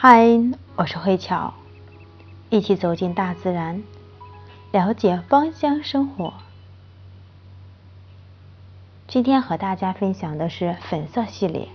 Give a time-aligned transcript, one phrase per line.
[0.00, 0.28] 嗨，
[0.76, 1.54] 我是慧巧，
[2.50, 3.82] 一起走进大自然，
[4.70, 6.34] 了解芳香生活。
[9.08, 11.68] 今天和大家分享的是粉色系列。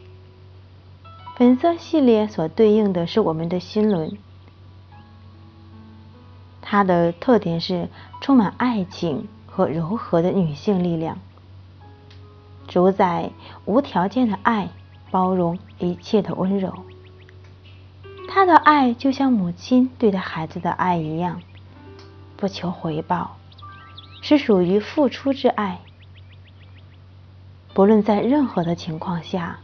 [1.36, 4.18] 粉色系列所对应的是我们的心轮，
[6.62, 7.90] 它的特点是
[8.22, 11.18] 充满爱情和柔和的女性力量，
[12.70, 13.32] 主宰
[13.66, 14.70] 无条件的爱，
[15.12, 16.74] 包容一切的温柔。
[18.36, 21.40] 他的爱就像母亲对待孩子的爱一样，
[22.36, 23.38] 不求回报，
[24.24, 25.82] 是属于付出之爱。
[27.76, 29.60] 不论在任何的情况下，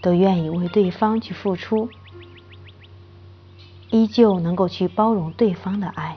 [0.00, 1.90] 都愿意为对方去付出，
[3.90, 6.16] 依旧能够去包容对方的爱，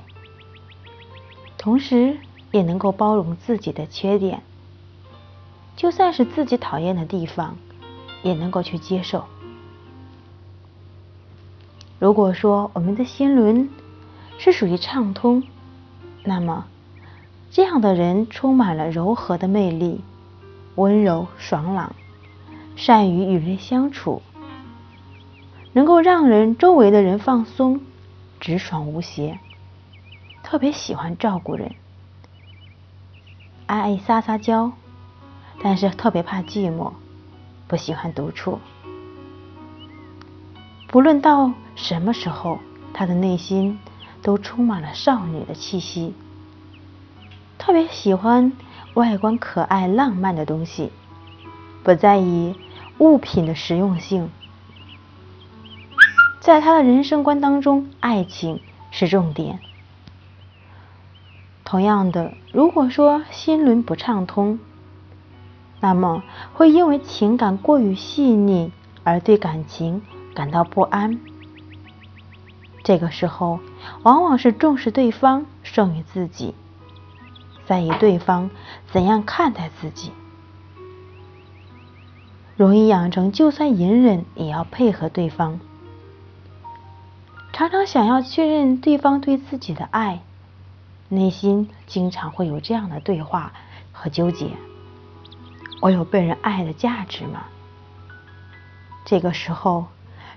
[1.57, 2.17] 同时
[2.51, 4.41] 也能够包容自己的缺点，
[5.75, 7.57] 就算是自己讨厌的地方，
[8.23, 9.25] 也能够去接受。
[12.03, 13.69] 如果说我们的心轮
[14.37, 15.41] 是属于畅通，
[16.25, 16.65] 那么
[17.49, 20.01] 这样的人充满了柔和的魅力，
[20.75, 21.95] 温柔爽朗，
[22.75, 24.21] 善于与人相处，
[25.71, 27.79] 能够让人周围的人放松，
[28.41, 29.39] 直爽无邪，
[30.43, 31.71] 特别喜欢照顾人，
[33.65, 34.73] 爱撒撒娇，
[35.61, 36.91] 但是特别怕寂寞，
[37.69, 38.59] 不喜欢独处。
[40.89, 42.59] 不论到什么时候，
[42.93, 43.79] 她的内心
[44.21, 46.13] 都充满了少女的气息，
[47.57, 48.53] 特别喜欢
[48.93, 50.91] 外观可爱、浪漫的东西，
[51.83, 52.55] 不在意
[52.99, 54.29] 物品的实用性。
[56.39, 59.59] 在她的人生观当中，爱情是重点。
[61.63, 64.59] 同样的，如果说心轮不畅通，
[65.81, 68.71] 那么会因为情感过于细腻
[69.03, 70.01] 而对感情。
[70.35, 71.19] 感到不安，
[72.83, 73.59] 这个时候
[74.03, 76.53] 往往是重视对方胜于自己，
[77.65, 78.49] 在意对方
[78.91, 80.11] 怎样看待自己，
[82.57, 85.59] 容易养成就算隐忍也要配合对方，
[87.53, 90.21] 常常想要确认对方对自己的爱，
[91.07, 93.53] 内心经常会有这样的对话
[93.93, 94.51] 和纠结：
[95.81, 97.45] 我有被人爱的价值吗？
[99.05, 99.85] 这个时候。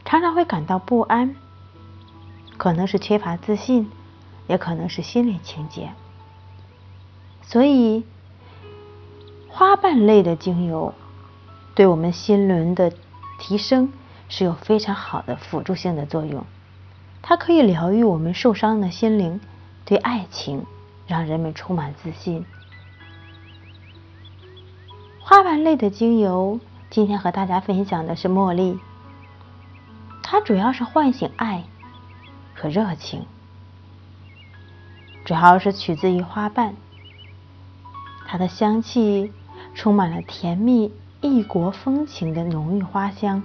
[0.08, 1.34] 常常会感到不安，
[2.56, 3.90] 可能是缺乏自信，
[4.46, 5.90] 也可能是心理情结。
[7.42, 8.04] 所以，
[9.48, 10.94] 花瓣类的精油
[11.74, 12.92] 对我们心轮的
[13.38, 13.92] 提升
[14.28, 16.44] 是有非常好的辅助性的作用。
[17.22, 19.40] 它可以疗愈我们受伤的心灵，
[19.84, 20.64] 对爱情
[21.06, 22.44] 让人们充满自信。
[25.20, 28.78] 花瓣类的精油，今天和大家分享的是茉莉。
[30.22, 31.64] 它主要是唤醒爱
[32.66, 33.24] 和热情，
[35.24, 36.74] 主要是取自于花瓣。
[38.26, 39.32] 它的香气
[39.72, 43.44] 充满了甜蜜异国风情的浓郁花香。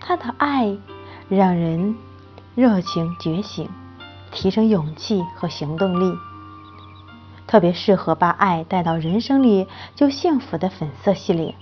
[0.00, 0.76] 它的爱
[1.28, 1.96] 让人
[2.54, 3.68] 热情觉醒，
[4.30, 6.16] 提升勇气和行动力，
[7.48, 11.56] 特别适合把爱带到人生里就幸福的粉色系列。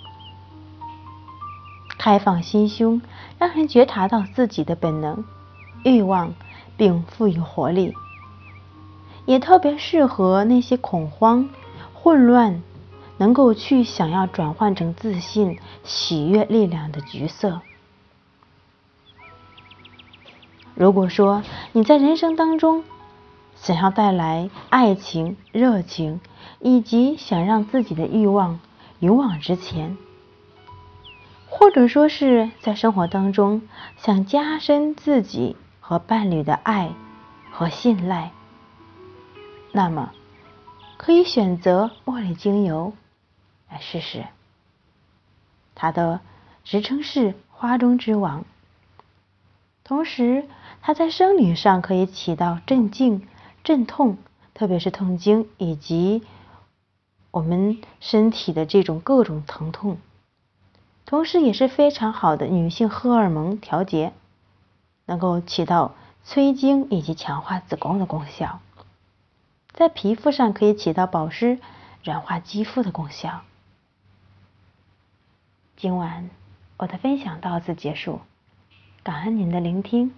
[2.02, 3.02] 开放心胸，
[3.38, 5.22] 让人觉察到自己的本能、
[5.84, 6.32] 欲望，
[6.78, 7.94] 并赋予活力，
[9.26, 11.50] 也特别适合那些恐慌、
[11.92, 12.62] 混乱，
[13.18, 17.60] 能够去想要转换成自信、喜悦力量的橘色。
[20.74, 22.82] 如果说你在人生当中
[23.56, 26.22] 想要带来爱情、热情，
[26.60, 28.58] 以及想让自己的欲望
[29.00, 29.98] 勇往直前。
[31.60, 33.60] 或者说是在生活当中
[33.98, 36.90] 想加深自己和伴侣的爱
[37.52, 38.32] 和信赖，
[39.70, 40.10] 那么
[40.96, 42.94] 可以选择茉莉精油
[43.68, 44.24] 来试试。
[45.74, 46.20] 它的
[46.64, 48.46] 职称是花中之王，
[49.84, 50.48] 同时
[50.80, 53.28] 它在生理上可以起到镇静、
[53.62, 54.16] 镇痛，
[54.54, 56.22] 特别是痛经以及
[57.30, 59.98] 我们身体的这种各种疼痛。
[61.06, 64.12] 同时也是非常好的女性荷尔蒙调节，
[65.06, 68.60] 能够起到催经以及强化子宫的功效，
[69.72, 71.58] 在皮肤上可以起到保湿、
[72.04, 73.40] 软化肌肤的功效。
[75.76, 76.30] 今晚
[76.76, 78.20] 我的分享到此结束，
[79.02, 80.14] 感恩您的聆听。